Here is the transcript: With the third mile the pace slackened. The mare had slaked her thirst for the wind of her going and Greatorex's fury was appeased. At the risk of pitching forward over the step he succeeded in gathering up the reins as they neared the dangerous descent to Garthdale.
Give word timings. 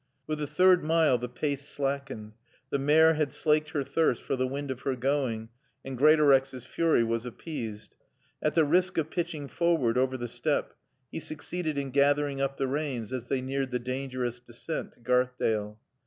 With 0.25 0.39
the 0.39 0.47
third 0.47 0.83
mile 0.83 1.19
the 1.19 1.29
pace 1.29 1.67
slackened. 1.67 2.33
The 2.71 2.79
mare 2.79 3.13
had 3.13 3.31
slaked 3.31 3.69
her 3.69 3.83
thirst 3.83 4.23
for 4.23 4.35
the 4.35 4.47
wind 4.47 4.71
of 4.71 4.81
her 4.81 4.95
going 4.95 5.49
and 5.85 5.95
Greatorex's 5.95 6.65
fury 6.65 7.03
was 7.03 7.23
appeased. 7.23 7.93
At 8.41 8.55
the 8.55 8.65
risk 8.65 8.97
of 8.97 9.11
pitching 9.11 9.47
forward 9.47 9.99
over 9.99 10.17
the 10.17 10.27
step 10.27 10.73
he 11.11 11.19
succeeded 11.19 11.77
in 11.77 11.91
gathering 11.91 12.41
up 12.41 12.57
the 12.57 12.65
reins 12.67 13.13
as 13.13 13.27
they 13.27 13.41
neared 13.41 13.69
the 13.69 13.77
dangerous 13.77 14.39
descent 14.39 14.93
to 14.93 14.99
Garthdale. 15.01 15.77